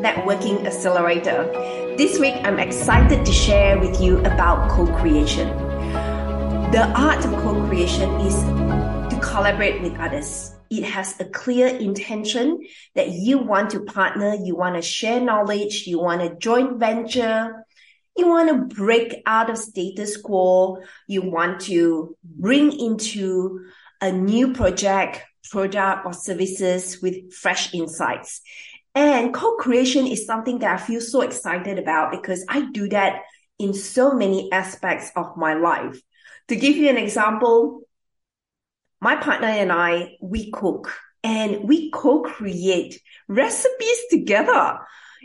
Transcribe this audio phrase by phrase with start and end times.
[0.00, 1.44] Networking Accelerator.
[1.98, 5.48] This week, I'm excited to share with you about co creation.
[6.72, 8.34] The art of co creation is
[9.12, 10.54] to collaborate with others.
[10.70, 12.60] It has a clear intention
[12.94, 17.66] that you want to partner, you want to share knowledge, you want a joint venture,
[18.16, 23.66] you want to break out of status quo, you want to bring into
[24.00, 28.40] a new project product or services with fresh insights.
[28.94, 33.22] And co-creation is something that I feel so excited about because I do that
[33.58, 36.00] in so many aspects of my life.
[36.48, 37.82] To give you an example,
[39.00, 44.78] my partner and I, we cook and we co-create recipes together.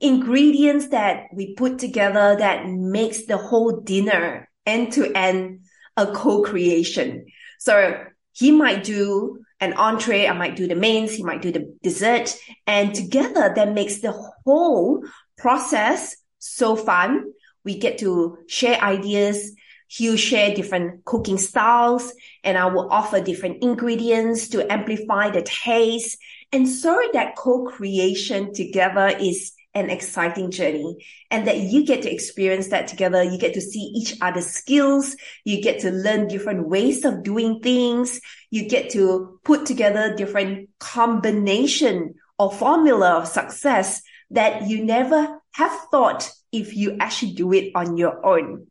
[0.00, 5.60] Ingredients that we put together that makes the whole dinner end to end
[5.96, 7.26] a co-creation.
[7.58, 10.26] So he might do an entree.
[10.26, 11.14] I might do the mains.
[11.14, 12.36] He might do the dessert.
[12.66, 14.12] And together that makes the
[14.44, 15.04] whole
[15.36, 17.32] process so fun.
[17.64, 19.54] We get to share ideas.
[19.88, 22.12] He'll share different cooking styles
[22.44, 26.18] and I will offer different ingredients to amplify the taste.
[26.52, 32.68] And so that co-creation together is an exciting journey and that you get to experience
[32.68, 33.22] that together.
[33.22, 35.16] You get to see each other's skills.
[35.44, 38.20] You get to learn different ways of doing things.
[38.50, 45.72] You get to put together different combination or formula of success that you never have
[45.90, 48.66] thought if you actually do it on your own.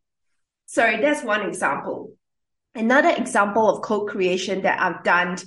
[0.65, 2.13] So that's one example.
[2.75, 5.37] Another example of co-creation that I've done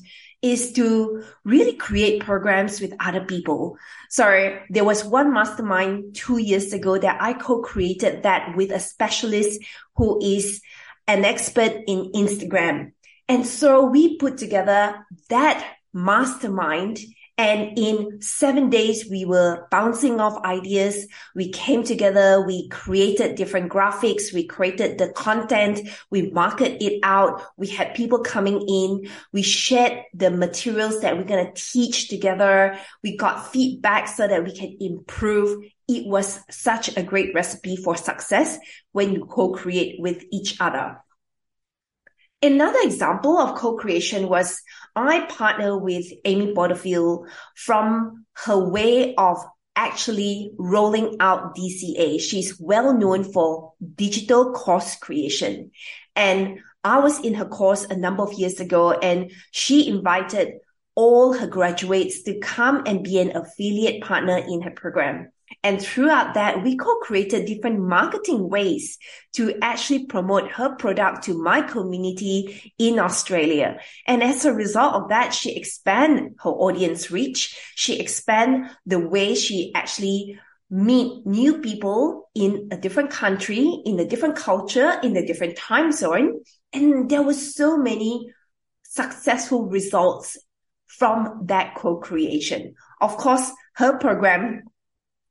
[0.43, 3.77] is to really create programs with other people.
[4.09, 9.61] So there was one mastermind two years ago that I co-created that with a specialist
[9.97, 10.63] who is
[11.07, 12.93] an expert in Instagram.
[13.29, 16.99] And so we put together that mastermind
[17.41, 21.07] and in seven days, we were bouncing off ideas.
[21.35, 22.45] We came together.
[22.47, 24.31] We created different graphics.
[24.31, 25.89] We created the content.
[26.11, 27.43] We market it out.
[27.57, 29.09] We had people coming in.
[29.33, 32.79] We shared the materials that we're going to teach together.
[33.03, 35.65] We got feedback so that we can improve.
[35.89, 38.59] It was such a great recipe for success
[38.93, 40.99] when you co-create with each other.
[42.43, 44.63] Another example of co-creation was
[44.97, 49.37] I partner with Amy Porterfield from her way of
[49.77, 52.19] actually rolling out DCA.
[52.19, 55.71] She's well known for digital course creation.
[56.17, 60.55] And I was in her course a number of years ago and she invited
[60.95, 65.31] all her graduates to come and be an affiliate partner in her program.
[65.63, 68.99] And throughout that, we co-created different marketing ways
[69.35, 73.79] to actually promote her product to my community in Australia.
[74.07, 77.59] And as a result of that, she expand her audience reach.
[77.75, 80.39] She expand the way she actually
[80.71, 85.93] meet new people in a different country, in a different culture, in a different time
[85.93, 86.41] zone.
[86.73, 88.33] And there was so many
[88.85, 90.39] successful results
[90.87, 92.75] from that co-creation.
[93.01, 94.63] Of course, her program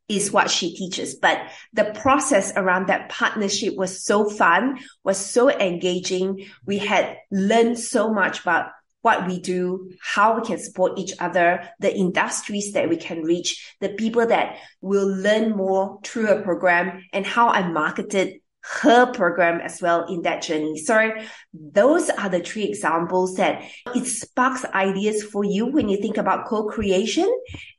[0.09, 1.15] is what she teaches.
[1.15, 1.39] But
[1.71, 6.47] the process around that partnership was so fun, was so engaging.
[6.65, 8.71] We had learned so much about
[9.01, 13.75] what we do, how we can support each other, the industries that we can reach,
[13.79, 19.61] the people that will learn more through a program and how I marketed her program
[19.61, 20.77] as well in that journey.
[20.77, 21.11] So
[21.53, 23.63] those are the three examples that
[23.95, 27.27] it sparks ideas for you when you think about co-creation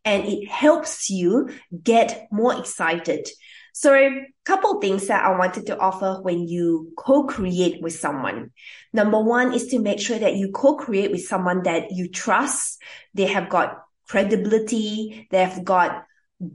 [0.05, 1.51] and it helps you
[1.83, 3.29] get more excited.
[3.73, 8.51] So a couple things that I wanted to offer when you co-create with someone.
[8.93, 12.83] Number one is to make sure that you co-create with someone that you trust.
[13.15, 15.29] They have got credibility.
[15.31, 16.05] They have got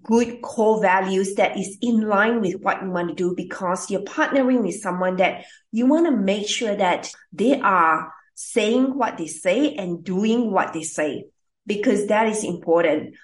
[0.04, 4.02] good core values that is in line with what you want to do because you're
[4.02, 9.28] partnering with someone that you want to make sure that they are saying what they
[9.28, 11.26] say and doing what they say
[11.66, 13.16] because that is important.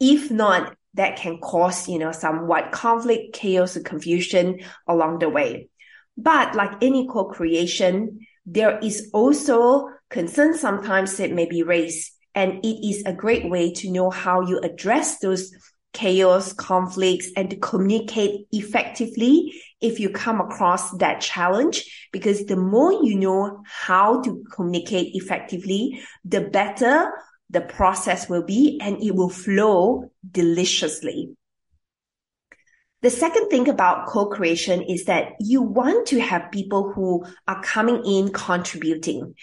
[0.00, 5.68] If not, that can cause, you know, somewhat conflict, chaos, and confusion along the way.
[6.16, 12.12] But like any co-creation, there is also concern sometimes that may be raised.
[12.34, 15.52] And it is a great way to know how you address those
[15.92, 22.08] chaos, conflicts, and to communicate effectively if you come across that challenge.
[22.12, 27.10] Because the more you know how to communicate effectively, the better
[27.50, 31.36] the process will be and it will flow deliciously.
[33.02, 38.04] The second thing about co-creation is that you want to have people who are coming
[38.06, 39.34] in contributing.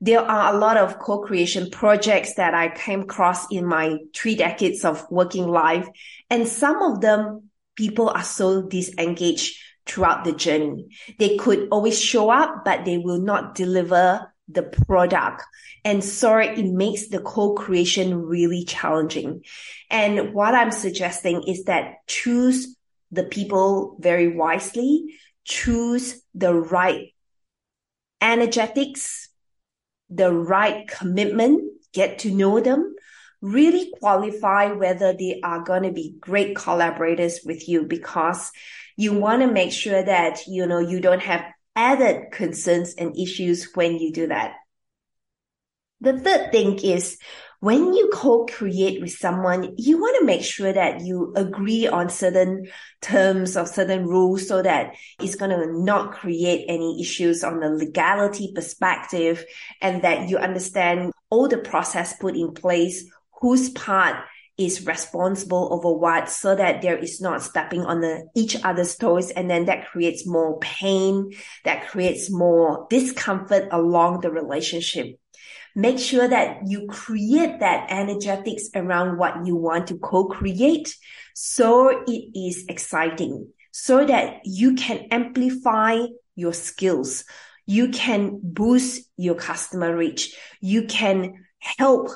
[0.00, 4.84] there are a lot of co-creation projects that I came across in my three decades
[4.84, 5.88] of working life.
[6.28, 10.88] And some of them, people are so disengaged throughout the journey.
[11.18, 15.42] They could always show up, but they will not deliver the product.
[15.84, 19.44] And so it makes the co-creation really challenging.
[19.90, 22.75] And what I'm suggesting is that choose
[23.10, 25.14] the people very wisely,
[25.44, 27.12] choose the right
[28.20, 29.28] energetics,
[30.10, 31.62] the right commitment,
[31.92, 32.94] get to know them,
[33.40, 38.50] really qualify whether they are going to be great collaborators with you because
[38.96, 41.44] you want to make sure that, you know, you don't have
[41.74, 44.54] added concerns and issues when you do that.
[46.00, 47.18] The third thing is
[47.60, 52.66] when you co-create with someone, you want to make sure that you agree on certain
[53.00, 57.70] terms or certain rules so that it's going to not create any issues on the
[57.70, 59.44] legality perspective
[59.80, 63.04] and that you understand all the process put in place,
[63.40, 64.16] whose part
[64.58, 69.30] is responsible over what so that there is not stepping on the each other's toes
[69.30, 71.30] and then that creates more pain
[71.64, 75.18] that creates more discomfort along the relationship
[75.76, 80.96] make sure that you create that energetics around what you want to co-create
[81.34, 85.98] so it is exciting so that you can amplify
[86.34, 87.24] your skills.
[87.66, 90.34] You can boost your customer reach.
[90.62, 92.08] You can help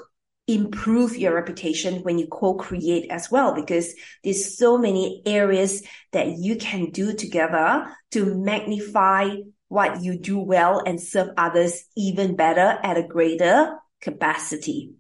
[0.47, 6.57] improve your reputation when you co-create as well because there's so many areas that you
[6.57, 9.29] can do together to magnify
[9.71, 14.95] what you do well and serve others even better at a greater capacity.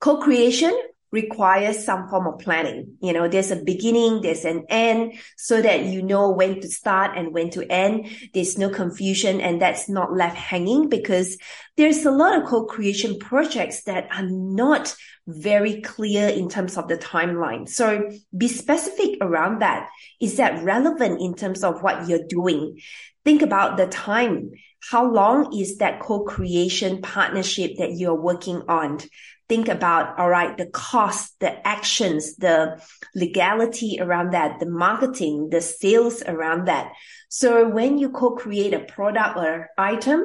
[0.00, 0.78] Co-creation
[1.16, 2.98] requires some form of planning.
[3.00, 7.16] You know, there's a beginning, there's an end so that you know when to start
[7.16, 8.06] and when to end.
[8.34, 11.38] There's no confusion and that's not left hanging because
[11.78, 14.94] there's a lot of co-creation projects that are not
[15.26, 17.66] very clear in terms of the timeline.
[17.66, 19.88] So be specific around that.
[20.20, 22.78] Is that relevant in terms of what you're doing?
[23.24, 24.52] Think about the time.
[24.90, 29.00] How long is that co-creation partnership that you're working on?
[29.48, 32.82] think about, all right, the cost, the actions, the
[33.14, 36.92] legality around that, the marketing, the sales around that.
[37.28, 40.24] So when you co-create a product or item,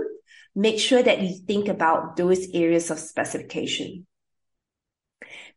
[0.56, 4.08] make sure that you think about those areas of specification.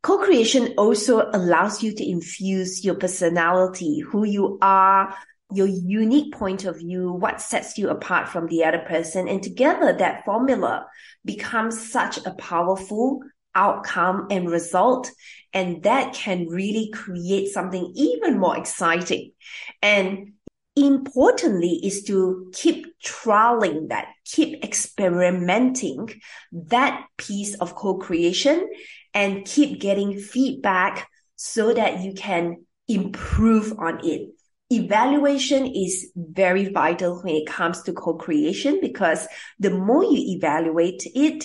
[0.03, 5.17] Co-creation also allows you to infuse your personality, who you are,
[5.55, 9.29] your unique point of view, what sets you apart from the other person.
[9.29, 10.87] And together that formula
[11.25, 13.21] becomes such a powerful
[13.55, 15.11] outcome and result.
[15.53, 19.33] And that can really create something even more exciting.
[19.81, 20.33] And
[20.77, 26.21] importantly is to keep trialing that, keep experimenting
[26.53, 28.69] that piece of co-creation
[29.13, 34.31] and keep getting feedback so that you can improve on it.
[34.71, 39.27] Evaluation is very vital when it comes to co-creation because
[39.59, 41.45] the more you evaluate it,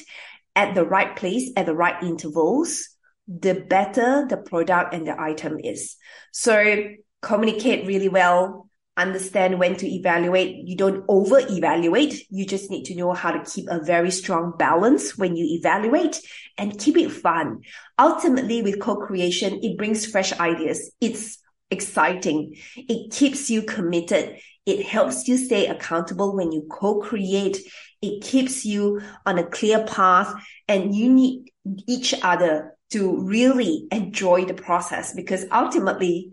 [0.56, 2.90] at the right place at the right intervals,
[3.28, 5.95] the better the product and the item is.
[6.33, 6.90] So
[7.21, 10.68] communicate really well, understand when to evaluate.
[10.68, 12.26] You don't over evaluate.
[12.30, 16.19] You just need to know how to keep a very strong balance when you evaluate
[16.57, 17.61] and keep it fun.
[17.97, 20.92] Ultimately with co-creation, it brings fresh ideas.
[20.99, 21.38] It's
[21.71, 22.56] exciting.
[22.76, 24.40] It keeps you committed.
[24.66, 27.57] It helps you stay accountable when you co-create.
[28.02, 30.33] It keeps you on a clear path
[30.68, 31.52] and you need
[31.88, 36.31] each other to really enjoy the process because ultimately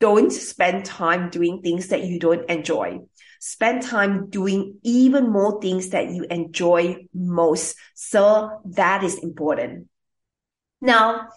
[0.00, 3.00] don't spend time doing things that you don't enjoy.
[3.40, 7.76] Spend time doing even more things that you enjoy most.
[7.94, 9.88] So that is important.
[10.80, 11.28] Now,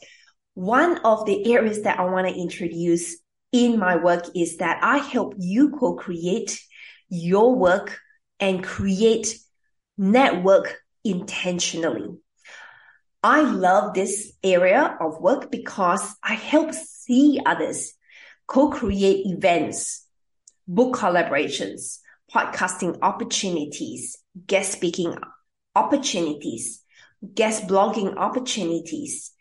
[0.62, 3.18] one of the areas that I want to introduce
[3.52, 6.62] in my work is that I help you co-create
[7.10, 7.98] your work
[8.40, 9.40] and create
[9.98, 12.16] network intentionally.
[13.24, 17.94] I love this area of work because I help see others
[18.46, 20.06] co-create events,
[20.68, 21.98] book collaborations,
[22.32, 24.16] podcasting opportunities,
[24.46, 25.16] guest speaking
[25.76, 26.84] opportunities,
[27.34, 29.32] guest blogging opportunities,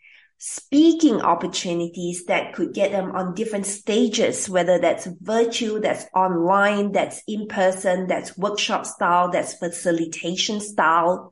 [0.43, 7.21] speaking opportunities that could get them on different stages, whether that's virtual, that's online, that's
[7.27, 11.31] in person, that's workshop style, that's facilitation style,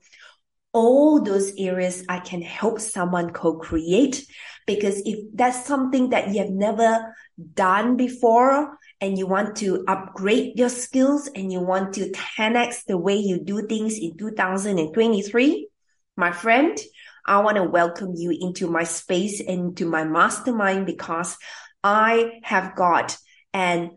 [0.74, 4.28] all those areas I can help someone co-create.
[4.68, 7.16] Because if that's something that you have never
[7.56, 12.96] done before and you want to upgrade your skills and you want to 10x the
[12.96, 15.68] way you do things in 2023,
[16.16, 16.78] my friend,
[17.30, 21.38] I want to welcome you into my space and to my mastermind because
[21.84, 23.16] I have got
[23.54, 23.92] an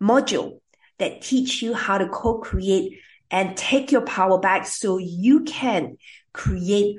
[0.00, 0.60] module
[1.00, 5.96] that teach you how to co-create and take your power back so you can
[6.32, 6.98] create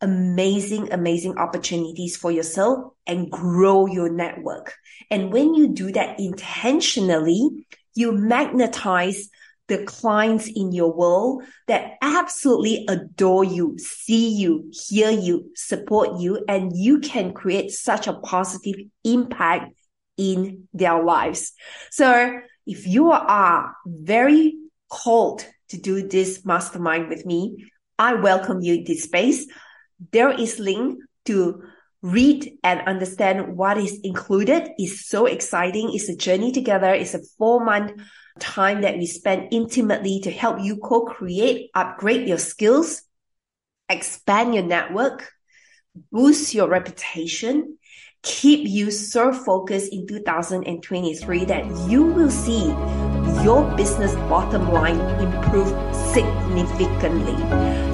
[0.00, 4.74] amazing, amazing opportunities for yourself and grow your network.
[5.08, 7.64] And when you do that intentionally,
[7.94, 9.28] you magnetize
[9.68, 16.44] the clients in your world that absolutely adore you, see you, hear you, support you,
[16.48, 19.72] and you can create such a positive impact
[20.16, 21.52] in their lives.
[21.90, 24.56] So if you are very
[24.90, 27.64] called to do this mastermind with me,
[27.98, 29.46] I welcome you in this space.
[30.10, 31.62] There is link to
[32.02, 34.70] read and understand what is included.
[34.76, 35.90] It's so exciting.
[35.94, 36.92] It's a journey together.
[36.92, 37.92] It's a four month
[38.38, 43.02] time that we spend intimately to help you co-create, upgrade your skills,
[43.88, 45.30] expand your network,
[46.10, 47.78] boost your reputation,
[48.22, 52.68] keep you so focused in 2023 that you will see
[53.42, 55.68] your business bottom line improve
[56.12, 57.36] significantly.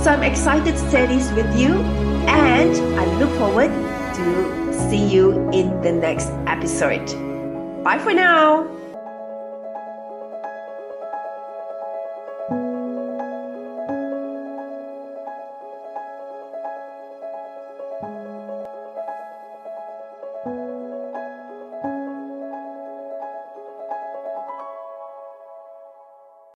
[0.02, 1.74] So I'm excited to share this with you
[2.28, 7.06] and I look forward to see you in the next episode.
[7.82, 8.77] Bye for now.